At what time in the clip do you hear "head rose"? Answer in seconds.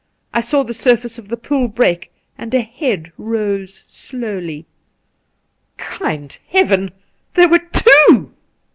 2.61-3.83